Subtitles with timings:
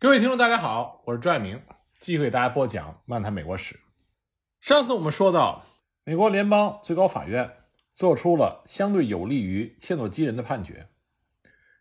[0.00, 1.62] 各位听众，大家好，我是朱爱明，
[1.98, 3.74] 继续给大家播讲《漫谈美国史》。
[4.60, 5.64] 上次我们说到，
[6.04, 7.50] 美国联邦最高法院
[7.94, 10.88] 做出了相对有利于切诺基人的判决，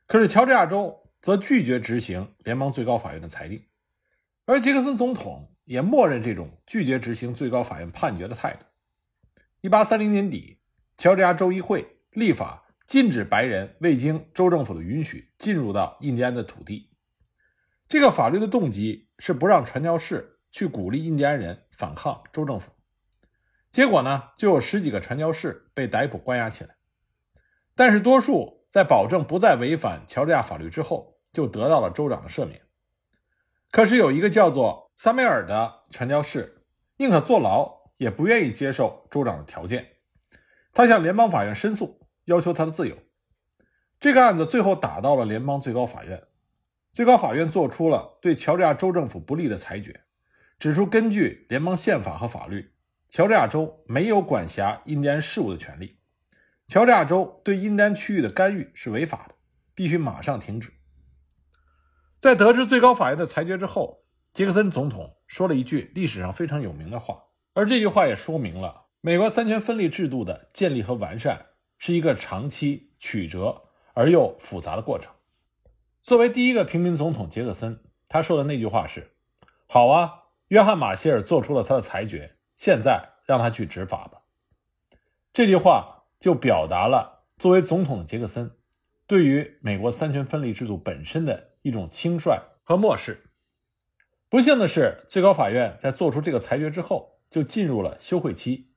[0.07, 3.65] 可是乔治亚州则拒绝执行联邦最高法院的裁定，
[4.45, 8.66] 而杰克森总统也默认这种拒绝执行最高法院判决的态度。
[9.59, 10.59] 一八三零年底，
[10.98, 16.93] 乔治亚州议会立法禁止白人未经州政府的允许进入到印第安的土地。
[17.94, 22.71] 这个法律的动机是不让传教士去鼓励印第安人反抗州政府，
[23.70, 26.75] 结果呢，就有十几个传教士被逮捕关押起来。
[27.75, 32.64] 但是多数在保证不再违反乔治亚法律之后，就得到了州长的赦免。
[33.70, 36.64] 可是有一个叫做萨梅尔的传教士，
[36.98, 39.88] 宁可坐牢也不愿意接受州长的条件，
[40.72, 42.98] 他向联邦法院申诉，要求他的自由。
[44.00, 46.23] 这个案子最后打到了联邦最高法院。
[46.94, 50.02] 最高法院做出了对乔治亚州政府不利的裁决，
[50.59, 52.72] 指出根据联邦宪法和法律，
[53.09, 55.98] 乔治亚州没有管辖印第安事务的权利。
[56.67, 59.34] 乔治亚州对印第安区域的干预是违法的，
[59.73, 60.72] 必须马上停止。
[62.20, 67.23] 在得知最高法院的裁决之后，杰克森总统说了一句历史上非常有名的话，
[67.56, 71.44] 而这句话也说明了美国三权分立制度的建立和完善
[71.80, 73.64] 是一个长期曲折
[73.95, 75.12] 而又复杂的过程。
[76.04, 79.12] 作为第一个平民总统，杰克森他说的那句话是
[79.68, 84.23] ：“好啊，约翰·马歇尔做出了他的裁决，现在让他去执法吧。”
[85.32, 88.52] 这句话就表达了作为总统的杰克森
[89.08, 93.30] 对于美国三权分立制度本身的一种轻率和漠视。
[94.28, 98.73] 不幸的是，最高法院在做出这个裁决之后，就进入了休会期。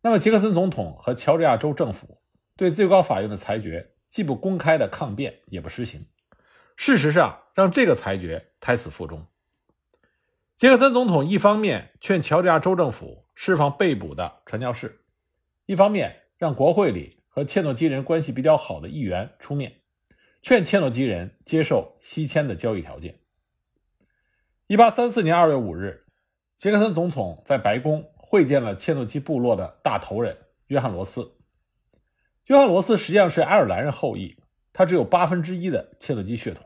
[0.00, 2.20] 那么，杰克森总统和乔治亚州政府
[2.56, 6.04] 对最高法院的裁决既不公开的抗辩，也不实行。
[6.80, 9.26] 事实上，让这个裁决胎死腹中。
[10.56, 15.00] 杰克森总统一方面劝乔治亚州政府释放被捕的传教士，
[15.66, 19.80] 一方面让国会里和切诺基人关系比较好的议员出面，
[20.40, 23.18] 劝切诺基人接受西迁的交易条件。
[24.68, 26.06] 一八三四年二月五日，
[26.56, 30.38] 杰克森总统在白宫会见了切诺基部落的大头人
[30.68, 31.34] 约翰·罗斯。
[32.44, 34.40] 约翰·罗斯实际上是爱尔兰人后裔，
[34.72, 36.64] 他只有八分之一的切诺基血统。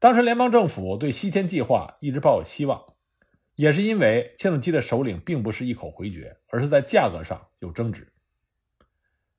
[0.00, 2.82] 当时联邦政府对西迁计划一直抱有希望，
[3.54, 8.10] 也是因为切诺基的首领并不是一口回绝，而是在价格上有争执。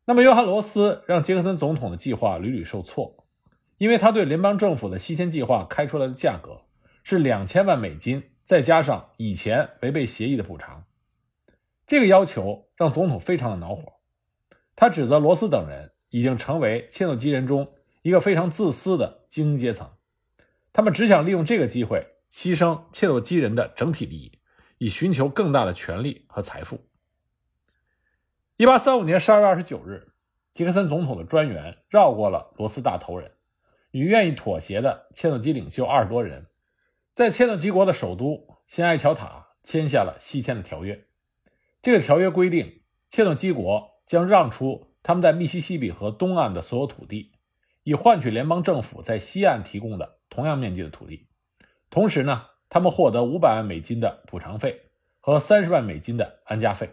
[0.06, 3.26] 那么，约翰·罗斯让杰克森总统的计划屡屡受挫，
[3.80, 6.62] 因为他对联邦政府的西迁计划开出来的价格
[7.04, 10.86] 是两千万美金，再加上以前违背协议的补偿。
[11.88, 13.94] 这个要求让总统非常的恼火，
[14.76, 17.74] 他指责罗斯等人已经成为切诺基人中
[18.04, 19.90] 一个非常自私的精英阶层。
[20.74, 24.40] 他们只想利用这个机会牺牲切诺基人的整体利益，
[24.78, 26.88] 以寻求更大的权力和财富。
[28.56, 30.14] 一八三五年十二月二十九日，
[30.54, 33.32] 杰克森总统的专员绕过了罗斯大头人，
[33.92, 36.48] 与愿意妥协的切诺基领袖二十多人，
[37.12, 41.08] 在切诺基国的首都新埃乔塔签下了西迁的条约。
[41.82, 47.34] 这个条约规定，切诺基国将让出他们在密西西比河东岸的所有土地，
[47.84, 50.21] 以换取联邦政府在西岸提供的。
[50.32, 51.28] 同样面积的土地，
[51.90, 56.90] 同时呢，他们获得五百万美金的补偿费和三十万美金的安家费。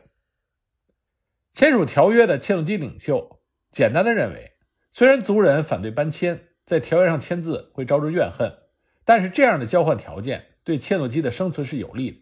[1.53, 3.41] 签署条约的切诺基领袖
[3.71, 4.54] 简单的认为，
[4.91, 8.53] 虽然族人反对搬迁，在条约上签字会招致怨恨，
[9.04, 12.19] 但是这样的交换条件对切诺基的生存是有利的。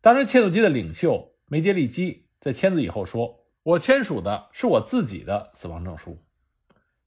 [0.00, 6.18] 当时，切诺基的领袖梅杰利基在签字以后说：“我签署的是我自己的死亡证书。”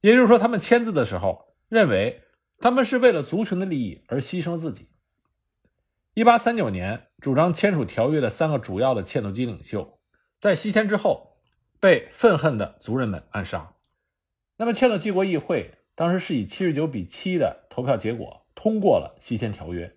[0.00, 2.22] 也就是说，他们签字的时候认为。
[2.62, 4.88] 他们是为了族群的利益而牺牲自己。
[6.14, 9.98] 一八三九年，主张签署条约的三个主要的切诺基领袖，
[10.38, 11.38] 在西迁之后
[11.80, 13.74] 被愤恨的族人们暗杀。
[14.58, 19.96] 那么，切诺基国议会当时是以七十九比七的投票结果通过了西迁条约。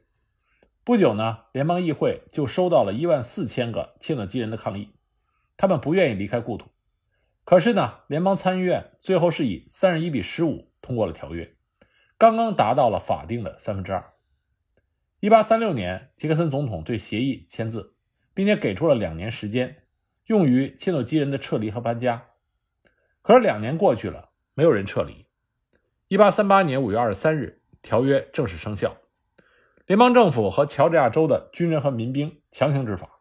[0.84, 4.90] 不久呢，联邦议会就收到了一万四千个切诺基人的抗议，
[5.56, 6.70] 他们不愿意离开故土。
[7.44, 11.55] 可是呢，联邦参议院最后是以三十一比十五通过了条约。
[12.18, 14.14] 刚刚达到了法定的三分之二。
[15.20, 17.96] 一八三六年，杰克森总统对协议签字，
[18.34, 19.84] 并且给出了两年时间，
[20.28, 22.28] 用于切诺基人的撤离和搬家。
[23.22, 25.26] 可是两年过去了，没有人撤离。
[26.08, 28.96] 一八三八年五月二十三日，条约正式生效，
[29.86, 33.20] 联邦政府和乔治亚州的军人和民兵强行执法，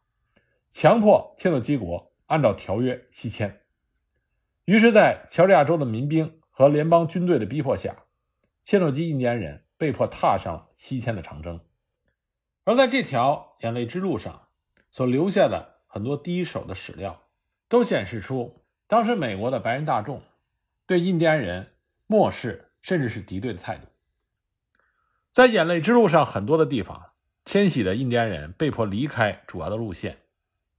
[0.71, 3.63] 强迫切诺基国按照条约西迁。
[4.67, 8.04] 于是，在乔治亚州的民兵和联邦军队的逼迫下，
[8.65, 11.61] 切诺基印第安人被迫踏上西迁的长征。
[12.65, 14.49] 而在这条眼泪之路上
[14.91, 17.29] 所留下的很多第一手的史料，
[17.69, 20.23] 都显示出当时美国的白人大众
[20.87, 21.75] 对印第安人
[22.07, 23.87] 漠视甚至是敌对的态度。
[25.31, 27.11] 在眼泪之路上，很多的地方，
[27.45, 30.21] 迁徙的印第安人被迫离开主要的路线，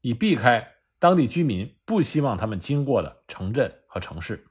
[0.01, 4.47] 以避开当地居民不希望他们经过的城镇和城市。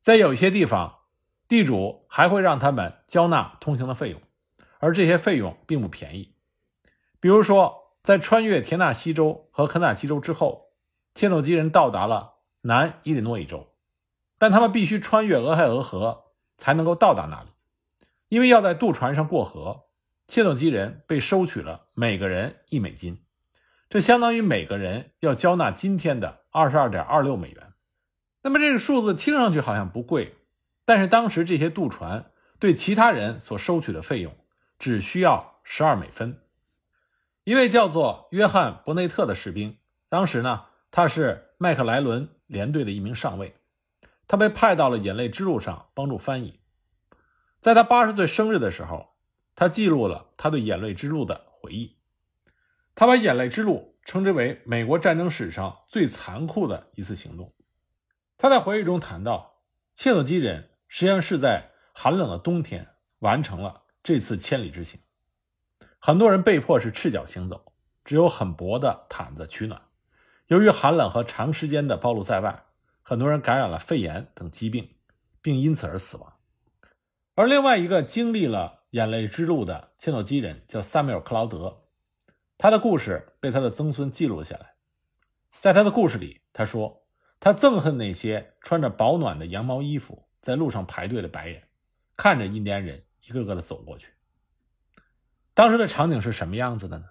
[0.00, 1.00] 在有一些地方，
[1.52, 4.18] 地主还会让他们交纳通行的费用。
[4.78, 6.32] 而这些费用并不便宜，
[7.20, 10.68] 比如说，在穿越田纳西州和肯塔基州之后，
[11.14, 13.68] 切诺基人到达了南伊利诺伊州，
[14.38, 17.50] 但他们必须穿越俄亥俄河才能够到达那里，
[18.30, 19.82] 因为要在渡船上过河，
[20.26, 23.22] 切诺基人被收取了每个人一美金，
[23.90, 27.74] 这相当于每个人要交纳今天的二十二点二六美元。
[28.40, 30.38] 那么这个数字听上去好像不贵，
[30.84, 34.36] 但是当时这些渡船对其他人所收取的费用。
[34.78, 36.40] 只需要十二美分。
[37.44, 43.54] 一位叫做约翰·伯内特的士兵，当时呢，他是麦克莱伦连队的一名上尉，
[44.26, 46.58] 他被派到了眼泪之路上帮助翻译。
[47.60, 49.14] 在他八十岁生日的时候，
[49.54, 51.96] 他记录了他对眼泪之路的回忆。
[52.96, 57.54] 他把眼泪之路称之为美国战争史上最残酷的一次行动。
[58.36, 59.60] 他在回忆中谈到，
[59.94, 62.86] 切诺基人实际上是在寒冷的冬天
[63.20, 63.84] 完成了。
[64.02, 65.00] 这次千里之行，
[65.98, 67.72] 很多人被迫是赤脚行走，
[68.04, 69.80] 只有很薄的毯子取暖。
[70.48, 72.64] 由于寒冷和长时间的暴露在外，
[73.00, 74.96] 很多人感染了肺炎等疾病，
[75.40, 76.34] 并因此而死亡。
[77.36, 81.84] 而另外一个经历了眼泪之路的切诺基人叫萨缪尔·克劳德，
[82.58, 84.74] 他的故事被他的曾孙记录了下来。
[85.58, 87.06] 在他的故事里，他说
[87.40, 91.62] 他憎恨那些穿着保暖的羊毛衣服在路上排队的白人，
[92.14, 93.02] 看着印第安人。
[93.24, 94.08] 一个个的走过去。
[95.54, 97.04] 当时的场景是什么样子的呢？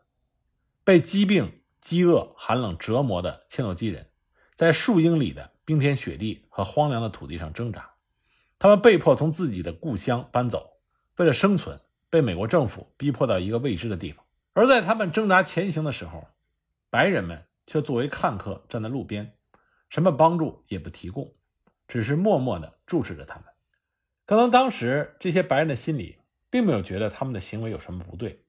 [0.83, 4.09] 被疾病、饥饿、寒冷折磨的切诺基人，
[4.53, 7.91] 在数英里的冰天雪地和荒凉的土地上挣扎。
[8.59, 10.81] 他们被迫从自己的故乡搬走，
[11.15, 11.79] 为了生存，
[12.09, 14.25] 被美国政府逼迫到一个未知的地方。
[14.51, 16.27] 而在他们挣扎前行的时候，
[16.89, 19.37] 白人们却作为看客站在路边，
[19.87, 21.33] 什么帮助也不提供，
[21.91, 23.43] 只是默默地注视着他们。
[24.25, 28.45] 可能当时这些白人的心里并没有觉得他们的行为有什么不对，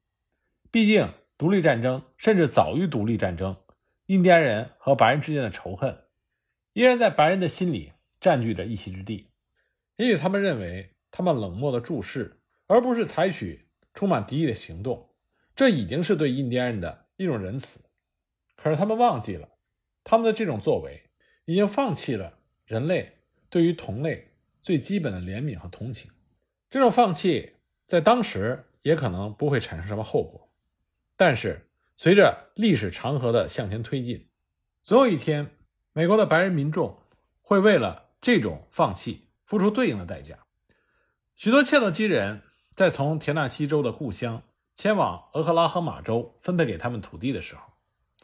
[0.71, 3.57] 毕竟独立战争甚至早于独立战争，
[4.07, 6.05] 印第安人和白人之间的仇恨
[6.73, 9.33] 依然在白人的心里占据着一席之地。
[9.97, 15.11] 也许他们认为他们冷漠的注视，而不是采取充满敌意的行动，
[15.57, 17.81] 这已经是对印第安人的一种仁慈。
[18.55, 19.49] 可是他们忘记了，
[20.05, 21.11] 他们的这种作为
[21.45, 23.17] 已经放弃了人类
[23.53, 24.31] 对于同类。
[24.65, 26.09] 最基本的怜悯和同情，
[26.71, 27.55] 这种放弃
[27.89, 30.49] 在当时也可能不会产生什么后果，
[31.17, 34.29] 但是随着历史长河的向前推进，
[34.85, 35.51] 总有一天，
[35.93, 36.97] 美国的白人民众
[37.41, 40.39] 会为了这种放弃付出对应的代价。
[41.35, 44.45] 许多切诺基人在从田纳西州的故乡
[44.77, 47.63] 前往俄克拉荷马州分配给他们土地的时候，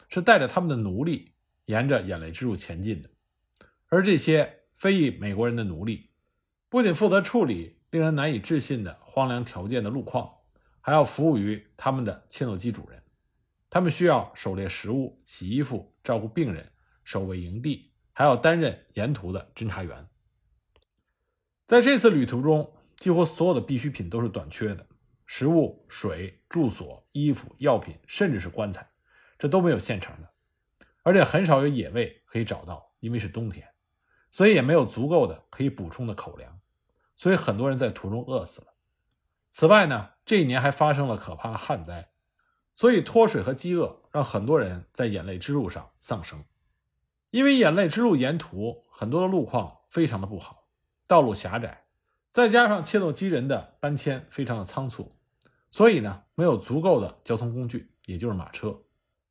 [0.07, 1.33] 是带着他们的奴隶
[1.65, 3.09] 沿着眼泪之路前进的，
[3.89, 6.09] 而这些非裔美国人的奴隶。
[6.69, 10.31] 不仅负责处理令人难以置信的荒凉条件的路况，
[10.79, 13.03] 还要服务于他们的切诺基主人。
[13.69, 16.71] 他们需要狩猎食物、洗衣服、照顾病人、
[17.03, 20.07] 守卫营地，还要担任沿途的侦查员。
[21.67, 24.87] 在这次旅途中，几乎所有的必需品都是短缺的：
[25.27, 28.89] 食物、水、住所、衣服、药品，甚至是棺材，
[29.37, 30.33] 这都没有现成的。
[31.03, 33.67] 而且很少有野味可以找到，因为是冬天，
[34.29, 36.59] 所以也没有足够的可以补充的口粮。
[37.15, 38.67] 所以很多人在途中饿死了。
[39.51, 42.09] 此外呢，这一年还发生了可怕的旱灾，
[42.75, 46.45] 所以脱水和饥饿让很多人在眼泪之路上丧生。
[47.31, 50.67] 因为眼泪之路沿途很多的路况非常的不好，
[51.07, 51.85] 道路狭窄，
[52.29, 55.15] 再加上切诺基人的搬迁非常的仓促，
[55.69, 58.81] 所以呢没有足够的交通工具，也就是马车。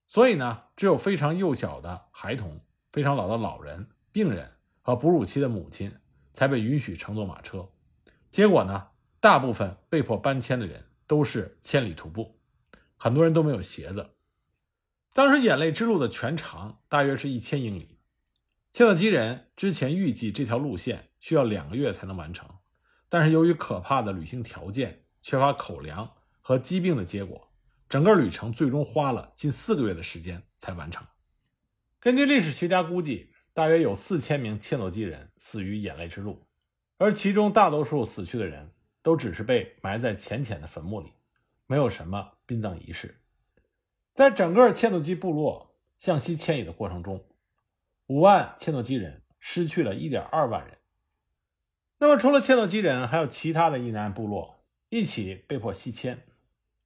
[0.06, 2.60] 所以呢，只有非常幼小的孩童、
[2.92, 4.52] 非常老的老人、病人
[4.88, 5.94] 和哺乳期的母亲
[6.32, 7.68] 才被允许乘坐马车。
[8.30, 8.88] 结果呢？
[9.20, 12.40] 大部分被迫搬迁的人都是千里徒步，
[12.96, 14.14] 很多人都没有鞋子。
[15.12, 17.98] 当时眼泪之路的全长大约是一千英里，
[18.72, 22.48] 切诺基人之前预计这条路线需要两个月才能完成，
[23.10, 27.52] 但是由于可怕的旅行条件、缺乏口粮和疾病的结果，
[27.90, 31.06] 整个旅程最终花了近四个月的时间才完成。
[32.00, 36.46] 根据历史学家估计，大约有四千名切诺基人死于眼泪之路。
[36.96, 38.70] 而其中大多数死去的人
[39.02, 41.14] 都只是被埋在浅浅的坟墓里，
[41.66, 43.20] 没有什么殡葬仪式。
[44.14, 47.24] 在整个切诺基部落向西迁移的过程中，
[48.06, 50.78] 五万切诺基人失去了一点二万人。
[51.98, 56.22] 那么，除了切诺基人，还有其他的印第安部落一起被迫西迁。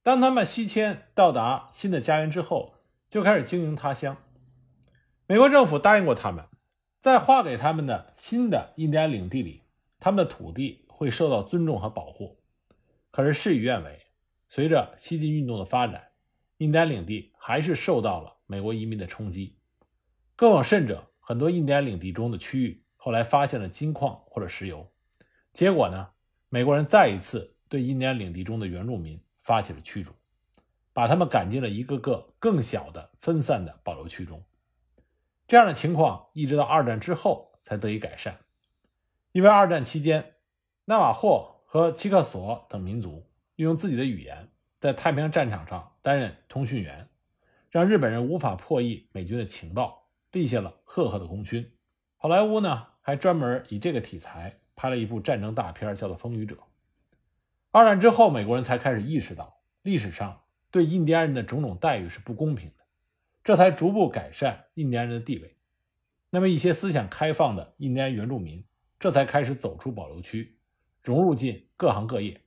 [0.01, 2.73] 当他们西迁到达新的家园之后，
[3.11, 4.17] 就开始经营他乡。
[5.27, 6.43] 美国政府答应过他们，
[7.03, 9.63] 在划给他们的新的印第安领地里，
[9.99, 12.39] 他们的土地会受到尊重和保护。
[13.11, 14.05] 可是事与愿违，
[14.47, 16.11] 随着西进运动的发展，
[16.59, 19.57] 印第安领地还是受到了美国移民的冲击。
[20.37, 24.89] 更有甚者，很多印第安领地中的区域后来发现了金矿或者石油，
[25.51, 26.07] 结果呢，
[26.47, 29.19] 美国人再一次对印第安领地中的原住民。
[29.41, 30.13] 发起了驱逐，
[30.93, 34.41] 把他们赶进了一个个更小的分散的保留区中。
[35.47, 38.39] 这样的情况一直到二战之后才得以改善。
[39.31, 40.35] 因为二战期间，
[40.85, 47.09] 纳瓦霍和奇克索等民族运用自己的语言在太平洋战场上担任通讯员，
[47.69, 51.71] 让日本人无法破译美军的情报，立下了赫赫的功勋。
[52.17, 56.55] 好莱坞呢，还专门以这个题材拍了一部战争大片，叫做《风雨者》。
[57.71, 62.82] 二战之后，美国人才开始意识到历史上对印第安人的种种待遇是不公平的，
[63.43, 65.57] 这才逐步改善印第安人的地位。
[66.29, 68.63] 那么，一些思想开放的印第安原住民
[68.99, 70.57] 这才开始走出保留区，
[71.01, 72.41] 融入进各行各业。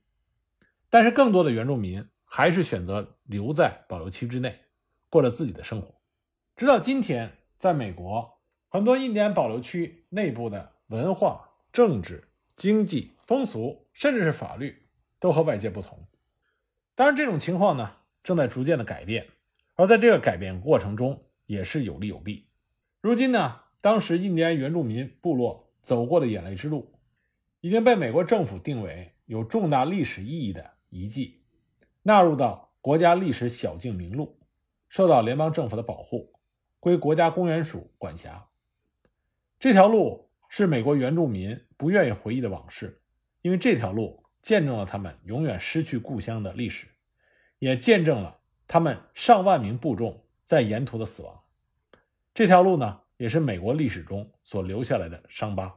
[0.89, 4.59] 但是，更多的原住民还是选择留在保留区之内，
[5.09, 5.93] 过着自己的生活。
[6.55, 8.39] 直到今天，在美国，
[8.69, 14.83] 很多印第安保留区内部的文化、政治、经济、风俗，甚至是法律。
[15.19, 16.07] 都和外界不同，
[16.93, 19.27] 当然这种情况呢正在逐渐的改变，
[19.77, 22.49] 而在这个改变过程中也是有利有弊。
[22.99, 26.99] 如今呢，当时印第安原住民部落走过的眼泪之路，
[27.61, 31.41] 已经被美国政府定为有重大历史意义的遗迹，
[32.03, 34.37] 纳入到国家历史小径名录，
[34.89, 36.33] 受到联邦政府的保护，
[36.81, 38.47] 归国家公园署管辖。
[39.57, 43.01] 这条路是美国原住民不愿意回忆的往事，
[43.41, 44.21] 因为这条路。
[44.39, 46.87] 见证了他们永远失去故乡的历史，
[47.59, 48.36] 也见证了
[48.67, 51.43] 他们上万名部众在沿途的死亡。
[52.33, 55.69] 这条路呢，也是美国历史中所留下来的伤疤。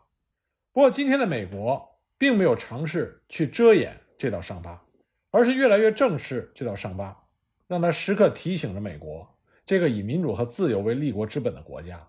[0.72, 4.82] 不过，今天的美国并没有尝试去遮掩这道伤疤，
[5.30, 7.24] 而是越来越正视这道伤疤，
[7.66, 12.08] 让它时刻提醒着美国这个以民主和自由为立国之本的国家，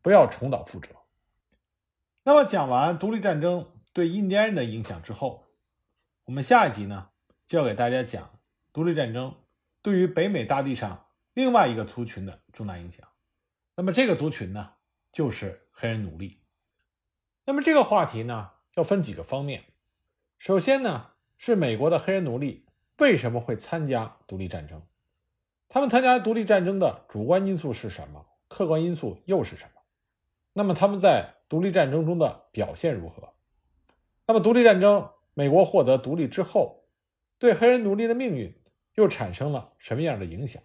[0.00, 0.90] 不要重蹈覆辙。
[2.22, 5.46] 那么，讲完独立战争对印第安人的影响之后，
[6.24, 7.08] 我们下一集呢，
[7.46, 8.38] 就要给大家讲
[8.72, 9.34] 独立战争
[9.82, 13.06] 对于北美大地上另外一个族群的重大影响。
[13.76, 14.72] 那么这个族群呢，
[15.12, 16.40] 就是黑人奴隶。
[17.44, 19.64] 那么这个话题呢，要分几个方面。
[20.38, 22.66] 首先呢，是美国的黑人奴隶
[22.98, 24.82] 为什么会参加独立战争？
[25.68, 28.26] 他们参加独立战争的主观因素是什么？
[28.48, 29.80] 客观因素又是什么？
[30.52, 33.32] 那么他们在独立战争中的表现如何？
[34.26, 35.10] 那么独立战争。
[35.32, 36.84] 美国获得独立之后，
[37.38, 38.59] 对黑人奴隶的命运
[39.00, 40.62] 又产生了什么样的影响？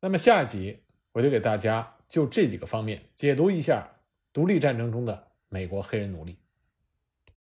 [0.00, 0.82] 那么下一集
[1.12, 3.88] 我就给大家就这几个方面解读一下
[4.32, 6.38] 独立战争中的美国黑人奴隶。